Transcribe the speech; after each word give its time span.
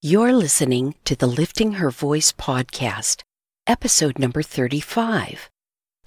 You're 0.00 0.32
listening 0.32 0.94
to 1.06 1.16
the 1.16 1.26
Lifting 1.26 1.72
Her 1.72 1.90
Voice 1.90 2.30
podcast, 2.30 3.22
episode 3.66 4.16
number 4.16 4.42
35. 4.42 5.50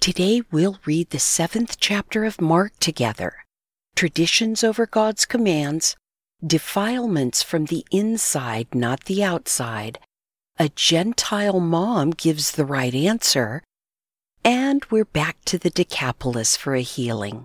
Today 0.00 0.40
we'll 0.50 0.78
read 0.86 1.10
the 1.10 1.18
seventh 1.18 1.76
chapter 1.78 2.24
of 2.24 2.40
Mark 2.40 2.72
together 2.80 3.44
Traditions 3.94 4.64
over 4.64 4.86
God's 4.86 5.26
commands, 5.26 5.94
defilements 6.42 7.42
from 7.42 7.66
the 7.66 7.84
inside, 7.90 8.74
not 8.74 9.04
the 9.04 9.22
outside, 9.22 9.98
a 10.58 10.70
Gentile 10.70 11.60
mom 11.60 12.12
gives 12.12 12.52
the 12.52 12.64
right 12.64 12.94
answer, 12.94 13.62
and 14.42 14.86
we're 14.90 15.04
back 15.04 15.36
to 15.44 15.58
the 15.58 15.68
Decapolis 15.68 16.56
for 16.56 16.74
a 16.74 16.80
healing. 16.80 17.44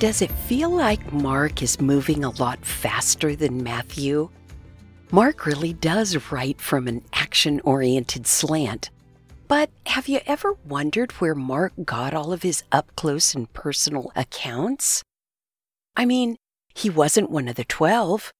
Does 0.00 0.22
it 0.22 0.30
feel 0.30 0.70
like 0.70 1.12
Mark 1.12 1.62
is 1.62 1.78
moving 1.78 2.24
a 2.24 2.30
lot 2.30 2.64
faster 2.64 3.36
than 3.36 3.62
Matthew? 3.62 4.30
Mark 5.10 5.44
really 5.44 5.74
does 5.74 6.32
write 6.32 6.58
from 6.58 6.88
an 6.88 7.04
action 7.12 7.60
oriented 7.64 8.26
slant. 8.26 8.88
But 9.46 9.68
have 9.84 10.08
you 10.08 10.20
ever 10.26 10.54
wondered 10.66 11.12
where 11.12 11.34
Mark 11.34 11.74
got 11.84 12.14
all 12.14 12.32
of 12.32 12.42
his 12.42 12.62
up 12.72 12.96
close 12.96 13.34
and 13.34 13.52
personal 13.52 14.10
accounts? 14.16 15.02
I 15.94 16.06
mean, 16.06 16.36
he 16.74 16.88
wasn't 16.88 17.30
one 17.30 17.46
of 17.46 17.56
the 17.56 17.64
twelve. 17.64 18.32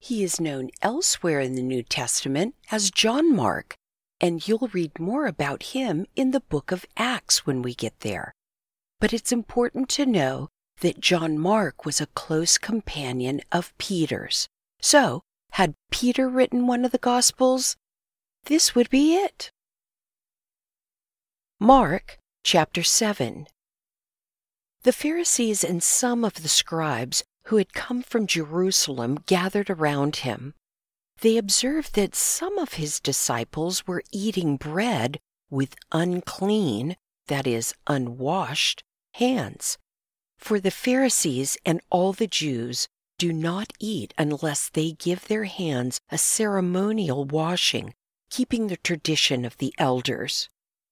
He 0.00 0.24
is 0.24 0.40
known 0.40 0.68
elsewhere 0.82 1.38
in 1.38 1.54
the 1.54 1.62
New 1.62 1.84
Testament 1.84 2.56
as 2.72 2.90
John 2.90 3.32
Mark, 3.32 3.76
and 4.20 4.48
you'll 4.48 4.68
read 4.72 4.98
more 4.98 5.26
about 5.26 5.62
him 5.62 6.06
in 6.16 6.32
the 6.32 6.40
book 6.40 6.72
of 6.72 6.86
Acts 6.96 7.46
when 7.46 7.62
we 7.62 7.72
get 7.72 8.00
there. 8.00 8.32
But 8.98 9.12
it's 9.12 9.30
important 9.30 9.88
to 9.90 10.04
know 10.04 10.48
that 10.80 11.00
John 11.00 11.38
Mark 11.38 11.84
was 11.84 12.00
a 12.00 12.06
close 12.06 12.58
companion 12.58 13.40
of 13.50 13.76
Peter's. 13.78 14.48
So, 14.80 15.22
had 15.52 15.74
Peter 15.90 16.28
written 16.28 16.66
one 16.66 16.84
of 16.84 16.92
the 16.92 16.98
Gospels, 16.98 17.76
this 18.44 18.74
would 18.74 18.90
be 18.90 19.14
it. 19.14 19.50
Mark 21.60 22.18
chapter 22.44 22.82
7 22.82 23.46
The 24.82 24.92
Pharisees 24.92 25.64
and 25.64 25.82
some 25.82 26.24
of 26.24 26.42
the 26.42 26.48
scribes 26.48 27.24
who 27.44 27.56
had 27.56 27.72
come 27.72 28.02
from 28.02 28.26
Jerusalem 28.26 29.18
gathered 29.26 29.70
around 29.70 30.16
him. 30.16 30.54
They 31.20 31.36
observed 31.36 31.94
that 31.94 32.14
some 32.14 32.58
of 32.58 32.74
his 32.74 33.00
disciples 33.00 33.86
were 33.86 34.04
eating 34.12 34.56
bread 34.56 35.18
with 35.50 35.74
unclean, 35.90 36.96
that 37.26 37.46
is, 37.46 37.74
unwashed, 37.86 38.84
hands. 39.14 39.78
For 40.38 40.60
the 40.60 40.70
Pharisees 40.70 41.58
and 41.66 41.80
all 41.90 42.12
the 42.12 42.26
Jews 42.26 42.88
do 43.18 43.32
not 43.32 43.72
eat 43.80 44.14
unless 44.16 44.68
they 44.68 44.92
give 44.92 45.26
their 45.26 45.44
hands 45.44 46.00
a 46.10 46.16
ceremonial 46.16 47.24
washing, 47.24 47.94
keeping 48.30 48.68
the 48.68 48.76
tradition 48.76 49.44
of 49.44 49.56
the 49.58 49.74
elders. 49.76 50.48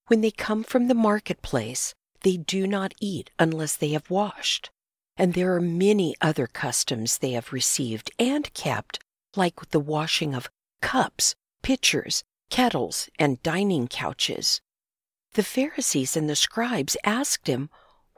When 0.07 0.21
they 0.21 0.31
come 0.31 0.63
from 0.63 0.87
the 0.87 0.93
marketplace, 0.93 1.95
they 2.21 2.37
do 2.37 2.67
not 2.67 2.93
eat 2.99 3.31
unless 3.39 3.75
they 3.75 3.89
have 3.89 4.09
washed. 4.09 4.69
And 5.15 5.33
there 5.33 5.55
are 5.55 5.61
many 5.61 6.15
other 6.21 6.47
customs 6.47 7.17
they 7.17 7.31
have 7.31 7.53
received 7.53 8.11
and 8.19 8.53
kept, 8.53 8.99
like 9.35 9.69
the 9.69 9.79
washing 9.79 10.35
of 10.35 10.49
cups, 10.81 11.35
pitchers, 11.63 12.23
kettles, 12.49 13.09
and 13.17 13.41
dining 13.41 13.87
couches. 13.87 14.61
The 15.33 15.43
Pharisees 15.43 16.15
and 16.15 16.29
the 16.29 16.35
scribes 16.35 16.97
asked 17.03 17.47
him, 17.47 17.69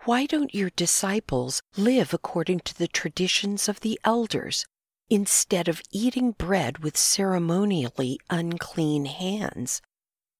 why 0.06 0.26
don't 0.26 0.56
your 0.56 0.70
disciples 0.72 1.62
live 1.76 2.14
according 2.14 2.62
to 2.62 2.78
the 2.78 2.88
traditions 2.88 3.68
of 3.68 3.82
the 3.82 4.00
elders 4.06 4.66
instead 5.10 5.68
of 5.68 5.82
eating 5.92 6.32
bread 6.32 6.80
with 6.80 6.96
ceremonially 6.96 8.20
unclean 8.30 9.06
hands? 9.06 9.82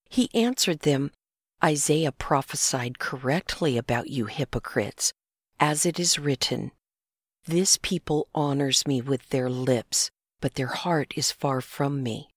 He 0.10 0.30
answered 0.34 0.80
them, 0.80 1.12
Isaiah 1.64 2.14
prophesied 2.14 3.00
correctly 3.00 3.78
about 3.78 4.10
you 4.10 4.26
hypocrites, 4.26 5.12
as 5.60 5.86
it 5.86 6.00
is 6.00 6.18
written, 6.18 6.72
This 7.46 7.78
people 7.82 8.30
honors 8.34 8.88
me 8.88 9.02
with 9.02 9.30
their 9.30 9.50
lips, 9.50 10.10
but 10.40 10.54
their 10.54 10.68
heart 10.68 11.14
is 11.18 11.32
far 11.34 11.60
from 11.60 12.02
me. 12.02 12.30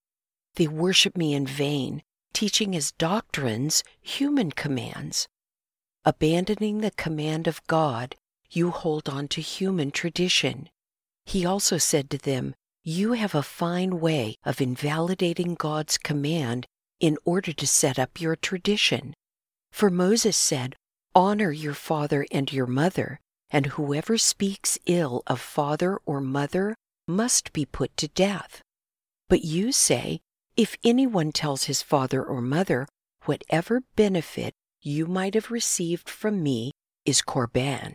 They 0.56 0.66
worship 0.66 1.16
me 1.16 1.34
in 1.34 1.46
vain, 1.46 2.02
teaching 2.32 2.74
as 2.74 2.92
doctrines 2.92 3.84
human 4.00 4.50
commands. 4.50 5.28
Abandoning 6.04 6.78
the 6.78 6.90
command 6.90 7.46
of 7.46 7.64
God, 7.68 8.16
you 8.50 8.70
hold 8.70 9.08
on 9.08 9.28
to 9.28 9.40
human 9.40 9.92
tradition. 9.92 10.68
He 11.24 11.46
also 11.46 11.78
said 11.78 12.10
to 12.10 12.18
them, 12.18 12.54
You 12.82 13.12
have 13.12 13.36
a 13.36 13.42
fine 13.42 14.00
way 14.00 14.34
of 14.44 14.60
invalidating 14.60 15.54
God's 15.54 15.98
command 15.98 16.66
in 16.98 17.18
order 17.24 17.52
to 17.52 17.66
set 17.66 18.00
up 18.00 18.20
your 18.20 18.34
tradition. 18.34 19.14
For 19.70 19.90
Moses 19.90 20.36
said, 20.36 20.74
Honor 21.14 21.52
your 21.52 21.74
father 21.74 22.26
and 22.32 22.52
your 22.52 22.66
mother, 22.66 23.20
and 23.50 23.66
whoever 23.66 24.18
speaks 24.18 24.78
ill 24.86 25.22
of 25.28 25.40
father 25.40 25.98
or 26.04 26.20
mother 26.20 26.74
must 27.06 27.52
be 27.52 27.64
put 27.64 27.96
to 27.98 28.08
death. 28.08 28.60
But 29.28 29.44
you 29.44 29.70
say, 29.70 30.20
If 30.56 30.76
anyone 30.82 31.30
tells 31.30 31.64
his 31.64 31.80
father 31.80 32.24
or 32.24 32.40
mother, 32.40 32.88
Whatever 33.24 33.82
benefit 33.94 34.52
you 34.82 35.06
might 35.06 35.34
have 35.34 35.50
received 35.50 36.08
from 36.08 36.42
me 36.42 36.72
is 37.04 37.22
korban, 37.22 37.94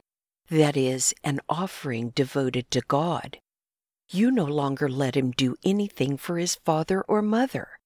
that 0.49 0.77
is, 0.77 1.13
an 1.23 1.39
offering 1.49 2.09
devoted 2.11 2.71
to 2.71 2.81
God. 2.87 3.37
You 4.09 4.31
no 4.31 4.45
longer 4.45 4.87
let 4.87 5.15
him 5.15 5.31
do 5.31 5.55
anything 5.63 6.15
for 6.15 6.37
his 6.37 6.55
father 6.55 7.01
or 7.01 7.21
mother. 7.21 7.77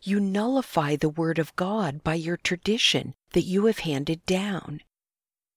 You 0.00 0.20
nullify 0.20 0.94
the 0.94 1.08
word 1.08 1.40
of 1.40 1.56
God 1.56 2.04
by 2.04 2.14
your 2.14 2.36
tradition 2.36 3.14
that 3.32 3.42
you 3.42 3.66
have 3.66 3.80
handed 3.80 4.24
down. 4.24 4.82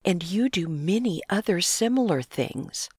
And 0.04 0.24
you 0.24 0.50
do 0.50 0.68
many 0.68 1.22
other 1.30 1.62
similar 1.62 2.24
things. 2.24 2.90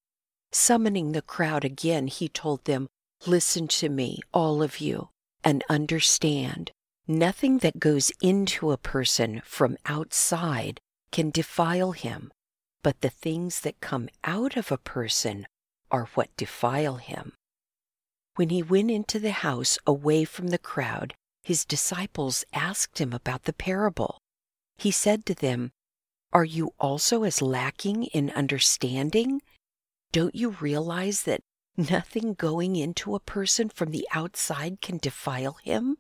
Summoning 0.53 1.11
the 1.11 1.23
crowd 1.23 1.65
again, 1.65 2.07
he 2.07 2.29
told 2.29 2.65
them, 2.65 2.87
Listen 3.27 3.67
to 3.69 3.89
me, 3.89 4.21
all 4.33 4.63
of 4.63 4.81
you, 4.81 5.09
and 5.43 5.65
understand. 5.69 6.71
Nothing 7.09 7.59
that 7.59 7.81
goes 7.81 8.13
into 8.21 8.71
a 8.71 8.77
person 8.77 9.43
from 9.45 9.77
outside 9.87 10.81
can 11.11 11.31
defile 11.31 11.93
him, 11.93 12.33
but 12.83 13.01
the 13.01 13.11
things 13.11 13.61
that 13.61 13.81
come 13.81 14.09
out 14.23 14.57
of 14.57 14.71
a 14.71 14.79
person 14.79 15.47
are 15.91 16.07
what 16.15 16.37
defile 16.37 16.97
him. 16.97 17.33
When 18.37 18.51
he 18.51 18.63
went 18.63 18.91
into 18.91 19.19
the 19.19 19.33
house 19.33 19.79
away 19.87 20.25
from 20.25 20.49
the 20.49 20.59
crowd, 20.59 21.15
his 21.43 21.65
disciples 21.65 22.45
asked 22.53 23.01
him 23.01 23.13
about 23.13 23.45
the 23.45 23.53
parable. 23.53 24.19
He 24.79 24.91
said 24.91 25.27
to 25.27 25.35
them, 25.35 25.73
Are 26.33 26.45
you 26.45 26.73
also 26.79 27.25
as 27.25 27.43
lacking 27.43 28.05
in 28.05 28.31
understanding? 28.31 29.43
Don't 30.13 30.35
you 30.35 30.51
realize 30.51 31.25
that 31.25 31.41
nothing 31.77 32.35
going 32.35 32.77
into 32.77 33.15
a 33.15 33.21
person 33.21 33.69
from 33.69 33.91
the 33.91 34.07
outside 34.15 34.81
can 34.81 34.99
defile 34.99 35.59
him? 35.63 35.97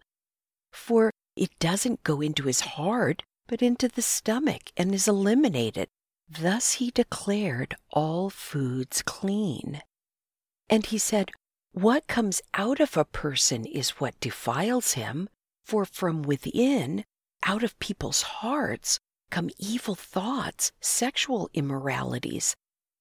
For 0.72 1.10
it 1.36 1.58
doesn't 1.58 2.02
go 2.02 2.20
into 2.20 2.44
his 2.44 2.60
heart, 2.60 3.22
but 3.46 3.62
into 3.62 3.88
the 3.88 4.02
stomach 4.02 4.72
and 4.76 4.94
is 4.94 5.06
eliminated. 5.06 5.88
Thus 6.28 6.74
he 6.74 6.90
declared 6.90 7.76
all 7.90 8.30
foods 8.30 9.02
clean. 9.02 9.82
And 10.68 10.86
he 10.86 10.98
said, 10.98 11.30
What 11.72 12.06
comes 12.06 12.40
out 12.54 12.80
of 12.80 12.96
a 12.96 13.04
person 13.04 13.66
is 13.66 14.00
what 14.00 14.18
defiles 14.20 14.92
him, 14.92 15.28
for 15.64 15.84
from 15.84 16.22
within, 16.22 17.04
out 17.44 17.62
of 17.62 17.78
people's 17.78 18.22
hearts, 18.22 18.98
come 19.30 19.50
evil 19.58 19.94
thoughts, 19.94 20.72
sexual 20.80 21.50
immoralities, 21.52 22.54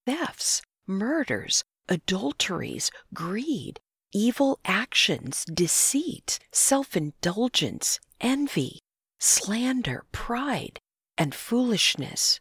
thefts, 0.06 0.62
murders, 0.88 1.64
adulteries, 1.88 2.92
greed, 3.14 3.80
evil 4.14 4.60
actions, 4.66 5.46
deceit, 5.46 6.40
self 6.52 6.96
indulgence, 6.96 8.00
envy, 8.20 8.80
slander, 9.20 10.04
pride, 10.12 10.80
and 11.18 11.34
foolishness. 11.36 12.40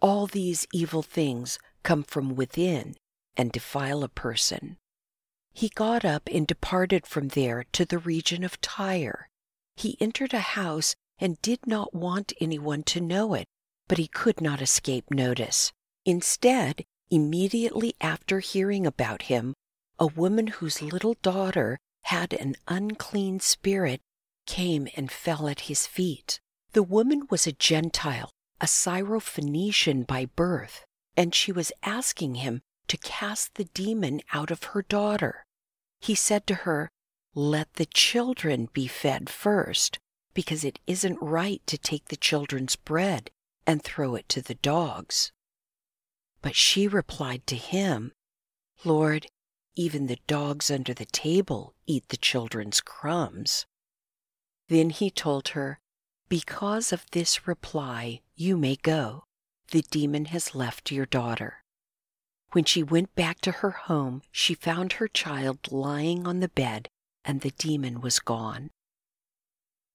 All 0.00 0.26
these 0.26 0.66
evil 0.72 1.02
things 1.02 1.58
come 1.82 2.02
from 2.02 2.34
within 2.34 2.94
and 3.36 3.52
defile 3.52 4.02
a 4.02 4.08
person. 4.08 4.76
He 5.52 5.68
got 5.68 6.04
up 6.04 6.28
and 6.32 6.46
departed 6.46 7.06
from 7.06 7.28
there 7.28 7.64
to 7.72 7.84
the 7.84 7.98
region 7.98 8.42
of 8.42 8.60
Tyre. 8.60 9.28
He 9.76 9.96
entered 10.00 10.34
a 10.34 10.40
house 10.40 10.94
and 11.18 11.40
did 11.42 11.60
not 11.66 11.94
want 11.94 12.32
anyone 12.40 12.82
to 12.84 13.00
know 13.00 13.34
it, 13.34 13.46
but 13.86 13.98
he 13.98 14.08
could 14.08 14.40
not 14.40 14.60
escape 14.60 15.10
notice. 15.10 15.72
Instead, 16.04 16.84
immediately 17.10 17.94
after 18.00 18.40
hearing 18.40 18.86
about 18.86 19.22
him, 19.22 19.54
a 19.98 20.06
woman 20.06 20.48
whose 20.48 20.82
little 20.82 21.16
daughter 21.22 21.78
had 22.02 22.32
an 22.32 22.54
unclean 22.68 23.40
spirit 23.40 24.00
came 24.46 24.88
and 24.96 25.10
fell 25.10 25.48
at 25.48 25.60
his 25.60 25.86
feet. 25.86 26.40
The 26.72 26.82
woman 26.82 27.26
was 27.30 27.46
a 27.46 27.52
Gentile, 27.52 28.30
a 28.60 28.66
Syrophoenician 28.66 30.06
by 30.06 30.26
birth, 30.26 30.84
and 31.16 31.34
she 31.34 31.52
was 31.52 31.72
asking 31.82 32.36
him 32.36 32.60
to 32.88 32.96
cast 32.98 33.54
the 33.54 33.64
demon 33.64 34.20
out 34.32 34.50
of 34.50 34.64
her 34.64 34.82
daughter. 34.82 35.44
He 36.00 36.14
said 36.14 36.46
to 36.48 36.54
her, 36.54 36.90
Let 37.34 37.74
the 37.74 37.86
children 37.86 38.68
be 38.72 38.86
fed 38.86 39.30
first, 39.30 39.98
because 40.34 40.64
it 40.64 40.78
isn't 40.86 41.22
right 41.22 41.62
to 41.66 41.78
take 41.78 42.06
the 42.06 42.16
children's 42.16 42.76
bread 42.76 43.30
and 43.66 43.82
throw 43.82 44.14
it 44.14 44.28
to 44.30 44.42
the 44.42 44.56
dogs. 44.56 45.32
But 46.42 46.54
she 46.54 46.86
replied 46.86 47.46
to 47.46 47.56
him, 47.56 48.12
Lord, 48.84 49.26
even 49.76 50.06
the 50.06 50.18
dogs 50.26 50.70
under 50.70 50.94
the 50.94 51.04
table 51.06 51.74
eat 51.86 52.08
the 52.08 52.16
children's 52.16 52.80
crumbs. 52.80 53.66
Then 54.68 54.90
he 54.90 55.10
told 55.10 55.48
her, 55.48 55.78
Because 56.28 56.92
of 56.92 57.04
this 57.10 57.46
reply, 57.46 58.20
you 58.34 58.56
may 58.56 58.76
go. 58.76 59.24
The 59.70 59.82
demon 59.82 60.26
has 60.26 60.54
left 60.54 60.92
your 60.92 61.06
daughter. 61.06 61.62
When 62.52 62.64
she 62.64 62.82
went 62.82 63.14
back 63.14 63.40
to 63.40 63.50
her 63.50 63.72
home, 63.72 64.22
she 64.30 64.54
found 64.54 64.94
her 64.94 65.08
child 65.08 65.72
lying 65.72 66.26
on 66.26 66.40
the 66.40 66.48
bed, 66.48 66.88
and 67.24 67.40
the 67.40 67.50
demon 67.50 68.00
was 68.00 68.20
gone. 68.20 68.70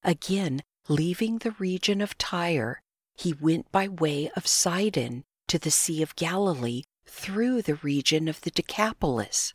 Again, 0.04 0.62
leaving 0.88 1.38
the 1.38 1.52
region 1.52 2.02
of 2.02 2.18
Tyre, 2.18 2.82
he 3.16 3.34
went 3.34 3.72
by 3.72 3.88
way 3.88 4.30
of 4.36 4.48
Sidon 4.48 5.24
to 5.48 5.58
the 5.58 5.72
Sea 5.72 6.02
of 6.02 6.16
Galilee 6.16 6.84
through 7.06 7.62
the 7.62 7.76
region 7.76 8.28
of 8.28 8.42
the 8.42 8.52
Decapolis. 8.52 9.54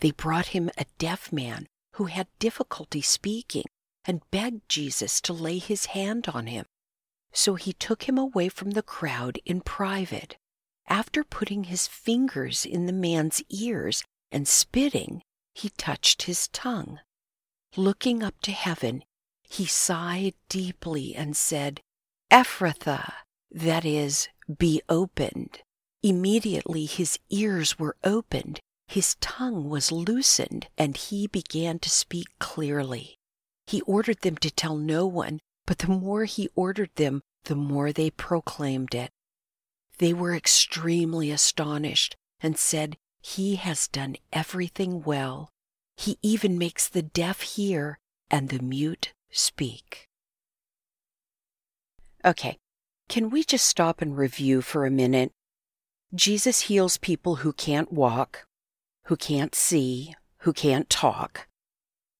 They 0.00 0.10
brought 0.10 0.48
him 0.48 0.70
a 0.76 0.86
deaf 0.98 1.32
man 1.32 1.66
who 1.94 2.06
had 2.06 2.26
difficulty 2.38 3.02
speaking 3.02 3.64
and 4.04 4.28
begged 4.30 4.68
Jesus 4.68 5.20
to 5.22 5.32
lay 5.32 5.58
his 5.58 5.86
hand 5.86 6.28
on 6.28 6.46
him. 6.46 6.64
So 7.32 7.54
he 7.54 7.72
took 7.72 8.04
him 8.04 8.18
away 8.18 8.48
from 8.48 8.72
the 8.72 8.82
crowd 8.82 9.38
in 9.44 9.60
private. 9.60 10.36
After 10.88 11.22
putting 11.22 11.64
his 11.64 11.86
fingers 11.86 12.64
in 12.64 12.86
the 12.86 12.92
man's 12.92 13.42
ears 13.50 14.02
and 14.32 14.48
spitting, 14.48 15.22
he 15.54 15.68
touched 15.70 16.22
his 16.22 16.48
tongue. 16.48 16.98
Looking 17.76 18.22
up 18.22 18.40
to 18.42 18.52
heaven, 18.52 19.04
he 19.42 19.66
sighed 19.66 20.34
deeply 20.48 21.14
and 21.14 21.36
said, 21.36 21.80
Ephphatha, 22.30 23.12
that 23.50 23.84
is, 23.84 24.28
be 24.58 24.80
opened. 24.88 25.60
Immediately 26.02 26.86
his 26.86 27.18
ears 27.28 27.78
were 27.78 27.96
opened, 28.02 28.60
his 28.90 29.14
tongue 29.20 29.68
was 29.68 29.92
loosened, 29.92 30.66
and 30.76 30.96
he 30.96 31.28
began 31.28 31.78
to 31.78 31.88
speak 31.88 32.26
clearly. 32.40 33.20
He 33.68 33.82
ordered 33.82 34.22
them 34.22 34.36
to 34.38 34.50
tell 34.50 34.76
no 34.76 35.06
one, 35.06 35.38
but 35.64 35.78
the 35.78 35.86
more 35.86 36.24
he 36.24 36.48
ordered 36.56 36.90
them, 36.96 37.22
the 37.44 37.54
more 37.54 37.92
they 37.92 38.10
proclaimed 38.10 38.92
it. 38.96 39.12
They 39.98 40.12
were 40.12 40.34
extremely 40.34 41.30
astonished 41.30 42.16
and 42.40 42.58
said, 42.58 42.96
He 43.22 43.54
has 43.54 43.86
done 43.86 44.16
everything 44.32 45.04
well. 45.04 45.50
He 45.96 46.18
even 46.20 46.58
makes 46.58 46.88
the 46.88 47.02
deaf 47.02 47.42
hear 47.42 48.00
and 48.28 48.48
the 48.48 48.58
mute 48.58 49.12
speak. 49.30 50.08
Okay, 52.24 52.58
can 53.08 53.30
we 53.30 53.44
just 53.44 53.66
stop 53.66 54.02
and 54.02 54.18
review 54.18 54.62
for 54.62 54.84
a 54.84 54.90
minute? 54.90 55.30
Jesus 56.12 56.62
heals 56.62 56.98
people 56.98 57.36
who 57.36 57.52
can't 57.52 57.92
walk, 57.92 58.46
who 59.10 59.16
can't 59.16 59.56
see, 59.56 60.14
who 60.42 60.52
can't 60.52 60.88
talk. 60.88 61.48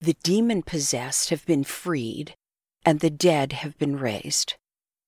The 0.00 0.16
demon 0.24 0.62
possessed 0.62 1.30
have 1.30 1.46
been 1.46 1.62
freed, 1.62 2.34
and 2.84 2.98
the 2.98 3.10
dead 3.10 3.52
have 3.52 3.78
been 3.78 3.96
raised. 3.96 4.56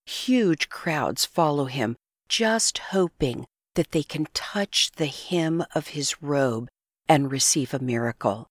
Huge 0.06 0.68
crowds 0.68 1.24
follow 1.24 1.64
him, 1.64 1.96
just 2.28 2.78
hoping 2.94 3.46
that 3.74 3.90
they 3.90 4.04
can 4.04 4.28
touch 4.32 4.92
the 4.92 5.08
hem 5.08 5.64
of 5.74 5.88
his 5.88 6.22
robe 6.22 6.68
and 7.08 7.32
receive 7.32 7.74
a 7.74 7.80
miracle. 7.80 8.46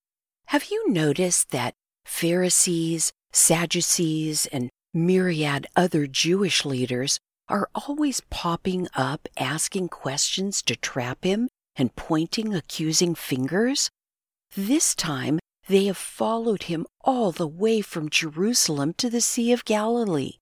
Have 0.47 0.65
you 0.65 0.89
noticed 0.89 1.51
that 1.51 1.73
Pharisees, 2.03 3.13
Sadducees, 3.31 4.45
and 4.47 4.69
myriad 4.93 5.67
other 5.73 6.05
Jewish 6.05 6.65
leaders 6.65 7.17
are 7.47 7.69
always 7.75 8.19
popping 8.29 8.89
up 8.93 9.29
asking 9.37 9.87
questions 9.87 10.61
to 10.63 10.75
trap 10.75 11.23
him 11.23 11.47
and 11.81 11.95
pointing 11.95 12.53
accusing 12.55 13.15
fingers? 13.15 13.89
This 14.55 14.95
time 14.95 15.39
they 15.67 15.85
have 15.85 15.97
followed 15.97 16.63
him 16.63 16.85
all 17.01 17.31
the 17.31 17.47
way 17.47 17.81
from 17.81 18.09
Jerusalem 18.09 18.93
to 18.93 19.09
the 19.09 19.21
Sea 19.21 19.51
of 19.51 19.65
Galilee. 19.65 20.33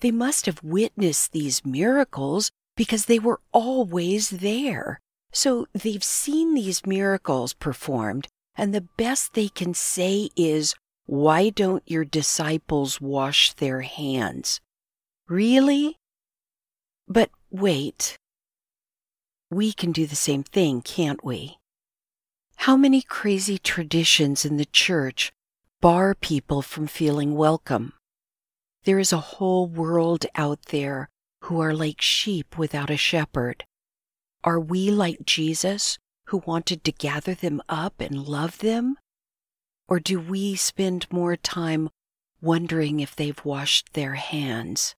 They 0.00 0.10
must 0.10 0.46
have 0.46 0.62
witnessed 0.62 1.32
these 1.32 1.64
miracles 1.64 2.50
because 2.76 3.06
they 3.06 3.18
were 3.18 3.40
always 3.52 4.30
there. 4.30 5.00
So 5.32 5.66
they've 5.72 6.04
seen 6.04 6.54
these 6.54 6.86
miracles 6.86 7.54
performed, 7.54 8.28
and 8.54 8.74
the 8.74 8.88
best 8.96 9.34
they 9.34 9.48
can 9.48 9.74
say 9.74 10.28
is, 10.36 10.74
why 11.06 11.50
don't 11.50 11.82
your 11.86 12.04
disciples 12.04 13.00
wash 13.00 13.54
their 13.54 13.80
hands? 13.80 14.60
Really? 15.28 15.96
But 17.08 17.30
wait. 17.50 18.18
We 19.52 19.74
can 19.74 19.92
do 19.92 20.06
the 20.06 20.16
same 20.16 20.44
thing, 20.44 20.80
can't 20.80 21.22
we? 21.22 21.58
How 22.56 22.74
many 22.74 23.02
crazy 23.02 23.58
traditions 23.58 24.46
in 24.46 24.56
the 24.56 24.64
church 24.64 25.30
bar 25.82 26.14
people 26.14 26.62
from 26.62 26.86
feeling 26.86 27.34
welcome? 27.34 27.92
There 28.84 28.98
is 28.98 29.12
a 29.12 29.18
whole 29.18 29.66
world 29.66 30.24
out 30.36 30.62
there 30.70 31.10
who 31.42 31.60
are 31.60 31.74
like 31.74 32.00
sheep 32.00 32.56
without 32.56 32.88
a 32.88 32.96
shepherd. 32.96 33.66
Are 34.42 34.58
we 34.58 34.90
like 34.90 35.26
Jesus, 35.26 35.98
who 36.28 36.38
wanted 36.46 36.82
to 36.84 36.90
gather 36.90 37.34
them 37.34 37.60
up 37.68 38.00
and 38.00 38.26
love 38.26 38.60
them? 38.60 38.96
Or 39.86 40.00
do 40.00 40.18
we 40.18 40.56
spend 40.56 41.12
more 41.12 41.36
time 41.36 41.90
wondering 42.40 43.00
if 43.00 43.14
they've 43.14 43.44
washed 43.44 43.92
their 43.92 44.14
hands? 44.14 44.94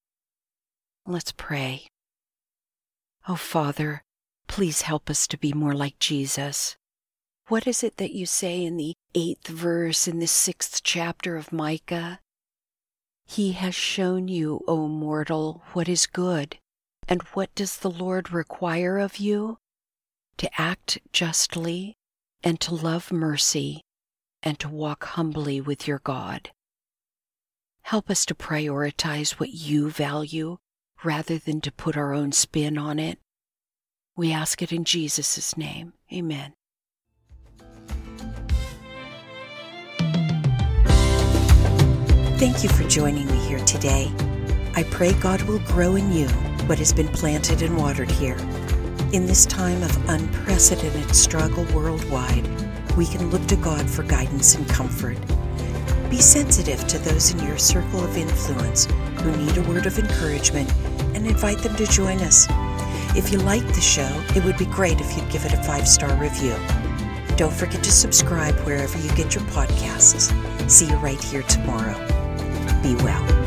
Let's 1.04 1.32
pray. 1.32 1.88
Oh, 3.26 3.34
Father, 3.34 4.04
please 4.46 4.82
help 4.82 5.10
us 5.10 5.26
to 5.28 5.38
be 5.38 5.52
more 5.52 5.74
like 5.74 5.98
Jesus. 5.98 6.76
What 7.48 7.66
is 7.66 7.82
it 7.82 7.98
that 7.98 8.14
you 8.14 8.26
say 8.26 8.64
in 8.64 8.76
the 8.76 8.94
eighth 9.14 9.48
verse 9.48 10.08
in 10.08 10.18
the 10.18 10.26
sixth 10.26 10.82
chapter 10.82 11.36
of 11.36 11.52
Micah? 11.52 12.20
He 13.26 13.52
has 13.52 13.74
shown 13.74 14.28
you, 14.28 14.60
O 14.66 14.88
mortal, 14.88 15.62
what 15.72 15.88
is 15.88 16.06
good. 16.06 16.58
And 17.06 17.22
what 17.34 17.54
does 17.54 17.78
the 17.78 17.90
Lord 17.90 18.32
require 18.32 18.98
of 18.98 19.18
you? 19.18 19.58
To 20.38 20.60
act 20.60 20.98
justly, 21.12 21.96
and 22.42 22.58
to 22.60 22.74
love 22.74 23.12
mercy, 23.12 23.82
and 24.42 24.58
to 24.60 24.68
walk 24.68 25.04
humbly 25.04 25.60
with 25.60 25.86
your 25.86 26.00
God. 26.00 26.50
Help 27.82 28.08
us 28.08 28.24
to 28.26 28.34
prioritize 28.34 29.32
what 29.32 29.50
you 29.50 29.90
value 29.90 30.56
rather 31.02 31.36
than 31.36 31.60
to 31.60 31.70
put 31.70 31.96
our 31.96 32.14
own 32.14 32.32
spin 32.32 32.78
on 32.78 32.98
it. 32.98 33.18
We 34.16 34.32
ask 34.32 34.62
it 34.62 34.72
in 34.72 34.84
Jesus' 34.84 35.56
name. 35.56 35.92
Amen. 36.12 36.54
Thank 42.38 42.62
you 42.62 42.68
for 42.68 42.84
joining 42.88 43.26
me 43.26 43.38
here 43.46 43.58
today. 43.60 44.12
I 44.76 44.84
pray 44.84 45.12
God 45.14 45.42
will 45.42 45.58
grow 45.60 45.96
in 45.96 46.12
you 46.12 46.28
what 46.66 46.78
has 46.78 46.92
been 46.92 47.08
planted 47.08 47.62
and 47.62 47.76
watered 47.76 48.10
here. 48.10 48.36
In 49.12 49.26
this 49.26 49.46
time 49.46 49.82
of 49.82 50.08
unprecedented 50.08 51.14
struggle 51.14 51.64
worldwide, 51.74 52.46
we 52.96 53.06
can 53.06 53.30
look 53.30 53.44
to 53.46 53.56
God 53.56 53.88
for 53.88 54.04
guidance 54.04 54.54
and 54.54 54.68
comfort. 54.68 55.18
Be 56.08 56.20
sensitive 56.20 56.86
to 56.86 56.98
those 56.98 57.32
in 57.32 57.44
your 57.44 57.58
circle 57.58 58.04
of 58.04 58.16
influence 58.16 58.86
who 59.22 59.36
need 59.36 59.56
a 59.56 59.62
word 59.62 59.86
of 59.86 59.98
encouragement 59.98 60.72
and 61.14 61.26
invite 61.26 61.58
them 61.58 61.74
to 61.76 61.86
join 61.86 62.18
us. 62.18 62.46
If 63.16 63.30
you 63.30 63.38
like 63.38 63.66
the 63.68 63.80
show, 63.80 64.10
it 64.34 64.44
would 64.44 64.56
be 64.56 64.66
great 64.66 65.00
if 65.00 65.16
you'd 65.16 65.30
give 65.30 65.44
it 65.44 65.52
a 65.52 65.62
five 65.62 65.86
star 65.86 66.14
review. 66.16 66.56
Don't 67.36 67.52
forget 67.52 67.82
to 67.84 67.92
subscribe 67.92 68.54
wherever 68.66 68.98
you 68.98 69.08
get 69.14 69.34
your 69.34 69.44
podcasts. 69.44 70.32
See 70.68 70.86
you 70.86 70.96
right 70.96 71.22
here 71.22 71.42
tomorrow. 71.42 71.94
Be 72.82 72.96
well. 72.96 73.43